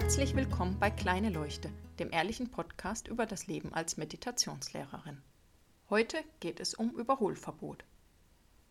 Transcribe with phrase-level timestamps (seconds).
[0.00, 5.20] Herzlich willkommen bei Kleine Leuchte, dem ehrlichen Podcast über das Leben als Meditationslehrerin.
[5.90, 7.82] Heute geht es um Überholverbot.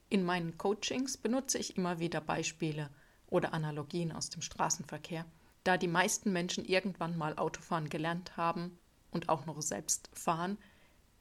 [0.07, 2.89] In meinen Coachings benutze ich immer wieder Beispiele
[3.27, 5.25] oder Analogien aus dem Straßenverkehr,
[5.65, 8.79] da die meisten Menschen irgendwann mal Autofahren gelernt haben
[9.11, 10.57] und auch noch selbst fahren,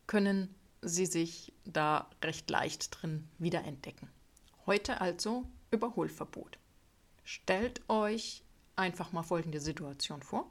[0.07, 4.09] können sie sich da recht leicht drin wiederentdecken.
[4.67, 6.59] Heute also Überholverbot.
[7.25, 8.45] Stellt euch
[8.77, 10.49] einfach mal folgende Situation vor.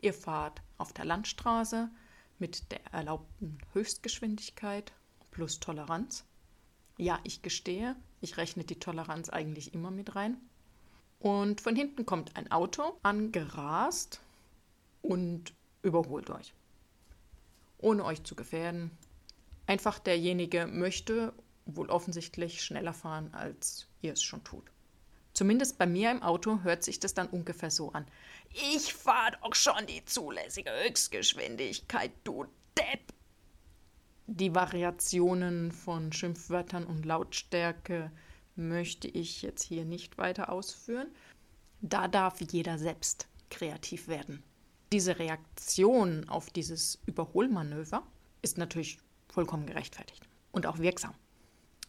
[0.00, 1.88] Ihr fahrt auf der Landstraße
[2.38, 4.92] mit der erlaubten Höchstgeschwindigkeit
[5.30, 6.24] plus Toleranz.
[6.98, 10.36] Ja, ich gestehe, ich rechne die Toleranz eigentlich immer mit rein.
[11.20, 14.20] Und von hinten kommt ein Auto angerast
[15.02, 16.52] und überholt euch.
[17.78, 18.90] Ohne euch zu gefährden.
[19.66, 21.32] Einfach derjenige möchte
[21.64, 24.71] wohl offensichtlich schneller fahren, als ihr es schon tut.
[25.34, 28.06] Zumindest bei mir im Auto hört sich das dann ungefähr so an.
[28.50, 32.44] Ich fahre doch schon die zulässige Höchstgeschwindigkeit, du
[32.76, 33.12] Depp!
[34.26, 38.12] Die Variationen von Schimpfwörtern und Lautstärke
[38.56, 41.08] möchte ich jetzt hier nicht weiter ausführen.
[41.80, 44.42] Da darf jeder selbst kreativ werden.
[44.92, 48.02] Diese Reaktion auf dieses Überholmanöver
[48.42, 51.14] ist natürlich vollkommen gerechtfertigt und auch wirksam.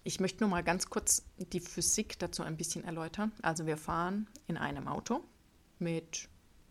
[0.05, 3.31] Ich möchte nur mal ganz kurz die Physik dazu ein bisschen erläutern.
[3.41, 5.23] Also wir fahren in einem Auto
[5.79, 6.27] mit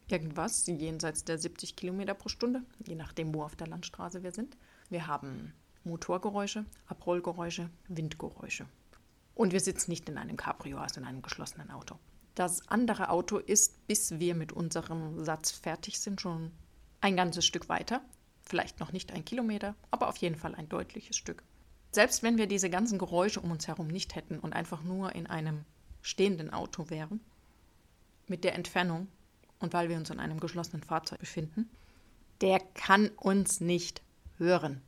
[0.08, 4.58] irgendwas jenseits der 70 Kilometer pro Stunde, je nachdem, wo auf der Landstraße wir sind.
[4.90, 8.66] Wir haben Motorgeräusche, Abrollgeräusche, Windgeräusche.
[9.34, 11.98] Und wir sitzen nicht in einem Cabrio, also in einem geschlossenen Auto.
[12.34, 16.50] Das andere Auto ist, bis wir mit unserem Satz fertig sind, schon
[17.00, 18.02] ein ganzes Stück weiter.
[18.42, 21.42] Vielleicht noch nicht ein Kilometer, aber auf jeden Fall ein deutliches Stück.
[21.92, 25.26] Selbst wenn wir diese ganzen Geräusche um uns herum nicht hätten und einfach nur in
[25.26, 25.64] einem
[26.00, 27.20] stehenden Auto wären,
[28.26, 29.08] mit der Entfernung
[29.58, 31.68] und weil wir uns in einem geschlossenen Fahrzeug befinden,
[32.40, 34.02] der kann uns nicht
[34.38, 34.80] hören.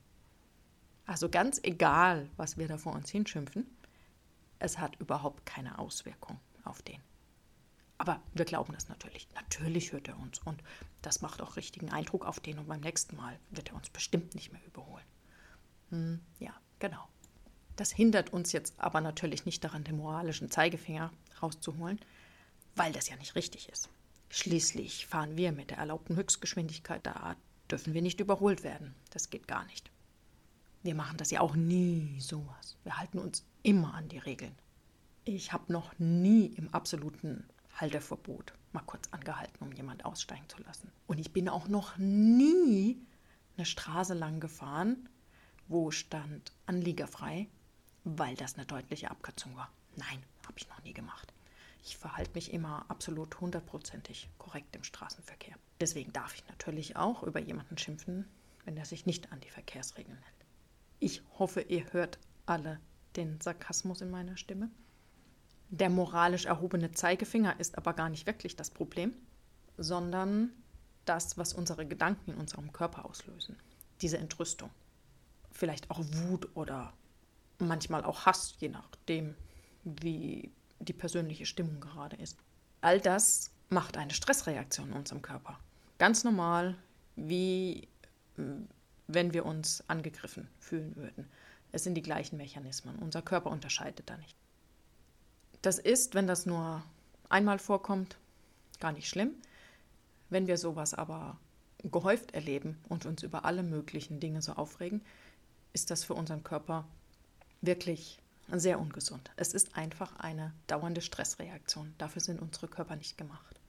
[1.06, 3.66] Also ganz egal, was wir da vor uns hinschimpfen,
[4.58, 7.00] es hat überhaupt keine Auswirkung auf den.
[7.98, 9.28] Aber wir glauben das natürlich.
[9.34, 10.62] Natürlich hört er uns und
[11.02, 14.34] das macht auch richtigen Eindruck auf den und beim nächsten Mal wird er uns bestimmt
[14.34, 15.04] nicht mehr überholen.
[15.90, 16.54] Hm, ja,
[16.84, 17.08] Genau.
[17.76, 21.98] Das hindert uns jetzt aber natürlich nicht daran, den moralischen Zeigefinger rauszuholen,
[22.76, 23.88] weil das ja nicht richtig ist.
[24.28, 27.36] Schließlich fahren wir mit der erlaubten Höchstgeschwindigkeit, da
[27.70, 28.94] dürfen wir nicht überholt werden.
[29.08, 29.90] Das geht gar nicht.
[30.82, 32.76] Wir machen das ja auch nie sowas.
[32.82, 34.54] Wir halten uns immer an die Regeln.
[35.24, 40.92] Ich habe noch nie im absoluten Halteverbot mal kurz angehalten, um jemand aussteigen zu lassen.
[41.06, 43.00] Und ich bin auch noch nie
[43.56, 45.08] eine Straße lang gefahren,
[45.68, 47.48] wo stand anliegerfrei,
[48.04, 49.70] weil das eine deutliche Abkürzung war.
[49.96, 51.32] Nein, habe ich noch nie gemacht.
[51.84, 55.56] Ich verhalte mich immer absolut hundertprozentig korrekt im Straßenverkehr.
[55.80, 58.26] Deswegen darf ich natürlich auch über jemanden schimpfen,
[58.64, 60.46] wenn er sich nicht an die Verkehrsregeln hält.
[61.00, 62.80] Ich hoffe, ihr hört alle
[63.16, 64.70] den Sarkasmus in meiner Stimme.
[65.68, 69.12] Der moralisch erhobene Zeigefinger ist aber gar nicht wirklich das Problem,
[69.76, 70.50] sondern
[71.04, 73.56] das, was unsere Gedanken in unserem Körper auslösen.
[74.00, 74.70] Diese Entrüstung
[75.54, 76.92] vielleicht auch Wut oder
[77.58, 79.34] manchmal auch Hass, je nachdem,
[79.84, 82.36] wie die persönliche Stimmung gerade ist.
[82.80, 85.58] All das macht eine Stressreaktion in unserem Körper.
[85.98, 86.76] Ganz normal,
[87.16, 87.88] wie
[88.36, 88.42] äh,
[89.06, 91.28] wenn wir uns angegriffen fühlen würden.
[91.72, 92.96] Es sind die gleichen Mechanismen.
[92.96, 94.36] Unser Körper unterscheidet da nicht.
[95.62, 96.82] Das ist, wenn das nur
[97.28, 98.16] einmal vorkommt,
[98.80, 99.34] gar nicht schlimm.
[100.30, 101.38] Wenn wir sowas aber
[101.82, 105.02] gehäuft erleben und uns über alle möglichen Dinge so aufregen,
[105.74, 106.86] ist das für unseren Körper
[107.60, 108.18] wirklich
[108.50, 109.30] sehr ungesund.
[109.36, 111.94] Es ist einfach eine dauernde Stressreaktion.
[111.98, 113.60] Dafür sind unsere Körper nicht gemacht.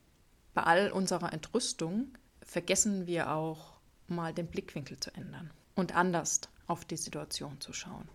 [0.54, 3.74] Bei all unserer Entrüstung vergessen wir auch
[4.08, 8.08] mal den Blickwinkel zu ändern und anders auf die Situation zu schauen.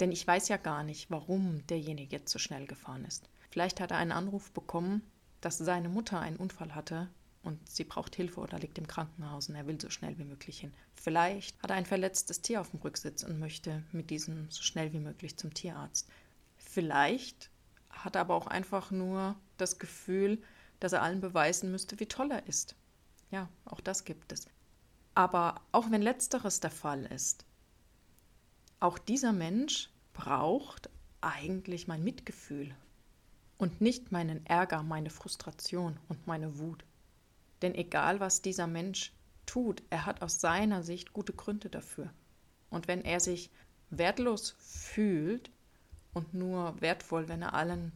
[0.00, 3.28] Denn ich weiß ja gar nicht, warum derjenige jetzt so schnell gefahren ist.
[3.50, 5.02] Vielleicht hat er einen Anruf bekommen,
[5.40, 7.08] dass seine Mutter einen Unfall hatte
[7.42, 10.60] und sie braucht Hilfe oder liegt im Krankenhaus und er will so schnell wie möglich
[10.60, 10.72] hin.
[10.94, 14.92] Vielleicht hat er ein verletztes Tier auf dem Rücksitz und möchte mit diesem so schnell
[14.92, 16.08] wie möglich zum Tierarzt.
[16.56, 17.50] Vielleicht
[17.90, 20.42] hat er aber auch einfach nur das Gefühl,
[20.80, 22.76] dass er allen beweisen müsste, wie toll er ist.
[23.30, 24.46] Ja, auch das gibt es.
[25.14, 27.44] Aber auch wenn letzteres der Fall ist,
[28.80, 30.90] auch dieser Mensch braucht
[31.20, 32.74] eigentlich mein Mitgefühl
[33.58, 36.84] und nicht meinen Ärger, meine Frustration und meine Wut.
[37.62, 39.12] Denn egal, was dieser Mensch
[39.46, 42.12] tut, er hat aus seiner Sicht gute Gründe dafür.
[42.70, 43.50] Und wenn er sich
[43.90, 45.50] wertlos fühlt
[46.12, 47.92] und nur wertvoll, wenn er allen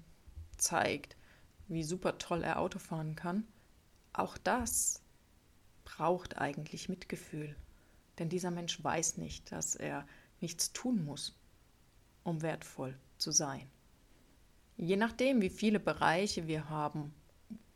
[0.56, 1.16] zeigt,
[1.68, 3.46] wie super toll er Auto fahren kann,
[4.12, 5.02] auch das
[5.84, 7.56] braucht eigentlich Mitgefühl.
[8.18, 10.06] Denn dieser Mensch weiß nicht, dass er
[10.40, 11.34] nichts tun muss,
[12.22, 13.68] um wertvoll zu sein.
[14.76, 17.14] Je nachdem, wie viele Bereiche wir haben,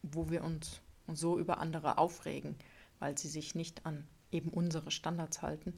[0.02, 0.80] wo wir uns
[1.16, 2.56] so über andere aufregen,
[2.98, 5.74] weil sie sich nicht an eben unsere Standards halten,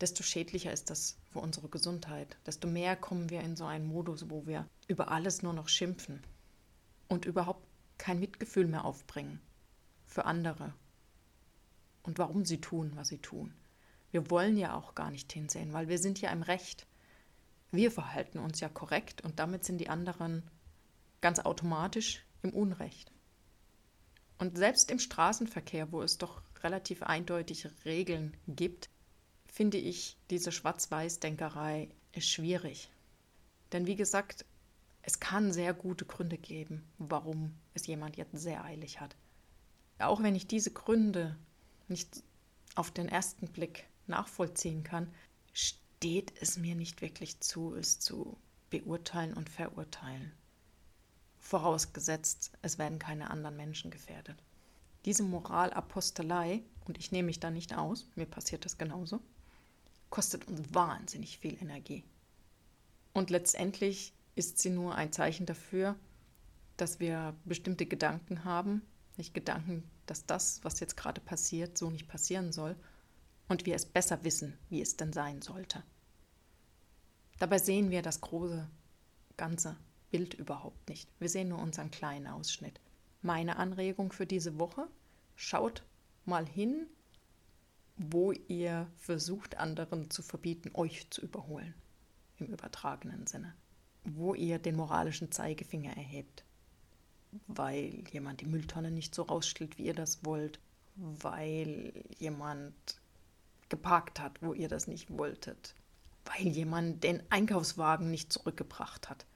[0.00, 2.36] desto schädlicher ist das für unsere Gesundheit.
[2.46, 6.22] Desto mehr kommen wir in so einen Modus, wo wir über alles nur noch schimpfen
[7.08, 7.66] und überhaupt
[7.98, 9.40] kein Mitgefühl mehr aufbringen
[10.04, 10.74] für andere
[12.02, 13.54] und warum sie tun, was sie tun.
[14.10, 16.86] Wir wollen ja auch gar nicht hinsehen, weil wir sind ja im Recht.
[17.70, 20.48] Wir verhalten uns ja korrekt und damit sind die anderen
[21.20, 23.10] ganz automatisch im Unrecht.
[24.38, 28.90] Und selbst im Straßenverkehr, wo es doch relativ eindeutige Regeln gibt,
[29.46, 31.88] finde ich diese Schwarz-Weiß-Denkerei
[32.18, 32.90] schwierig.
[33.72, 34.44] Denn wie gesagt,
[35.02, 39.16] es kann sehr gute Gründe geben, warum es jemand jetzt sehr eilig hat.
[39.98, 41.36] Auch wenn ich diese Gründe
[41.88, 42.22] nicht
[42.74, 45.12] auf den ersten Blick nachvollziehen kann,
[45.52, 48.36] steht es mir nicht wirklich zu, es zu
[48.70, 50.32] beurteilen und verurteilen.
[51.44, 54.42] Vorausgesetzt, es werden keine anderen Menschen gefährdet.
[55.04, 59.20] Diese Moralapostelei, und ich nehme mich da nicht aus, mir passiert das genauso,
[60.08, 62.02] kostet uns wahnsinnig viel Energie.
[63.12, 65.96] Und letztendlich ist sie nur ein Zeichen dafür,
[66.78, 68.80] dass wir bestimmte Gedanken haben,
[69.18, 72.74] nicht Gedanken, dass das, was jetzt gerade passiert, so nicht passieren soll
[73.48, 75.82] und wir es besser wissen, wie es denn sein sollte.
[77.38, 78.66] Dabei sehen wir das große
[79.36, 79.76] ganze
[80.14, 81.08] Bild überhaupt nicht.
[81.18, 82.80] Wir sehen nur unseren kleinen Ausschnitt.
[83.20, 84.86] Meine Anregung für diese Woche,
[85.34, 85.82] schaut
[86.24, 86.86] mal hin,
[87.96, 91.74] wo ihr versucht, anderen zu verbieten, euch zu überholen,
[92.38, 93.56] im übertragenen Sinne.
[94.04, 96.44] Wo ihr den moralischen Zeigefinger erhebt,
[97.48, 100.60] weil jemand die Mülltonne nicht so rausstellt, wie ihr das wollt,
[100.94, 103.00] weil jemand
[103.68, 105.74] geparkt hat, wo ihr das nicht wolltet,
[106.24, 109.26] weil jemand den Einkaufswagen nicht zurückgebracht hat.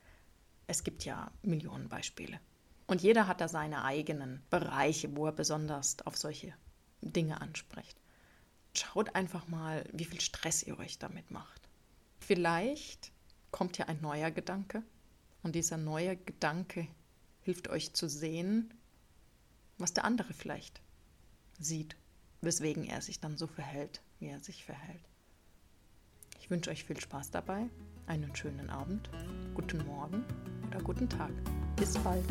[0.68, 2.38] Es gibt ja Millionen Beispiele.
[2.86, 6.54] Und jeder hat da seine eigenen Bereiche, wo er besonders auf solche
[7.00, 7.98] Dinge anspricht.
[8.74, 11.68] Schaut einfach mal, wie viel Stress ihr euch damit macht.
[12.20, 13.12] Vielleicht
[13.50, 14.82] kommt ja ein neuer Gedanke
[15.42, 16.86] und dieser neue Gedanke
[17.40, 18.74] hilft euch zu sehen,
[19.78, 20.82] was der andere vielleicht
[21.58, 21.96] sieht,
[22.42, 25.08] weswegen er sich dann so verhält, wie er sich verhält.
[26.48, 27.66] Ich wünsche euch viel Spaß dabei,
[28.06, 29.10] einen schönen Abend,
[29.52, 30.24] guten Morgen
[30.66, 31.28] oder guten Tag.
[31.76, 32.24] Bis bald.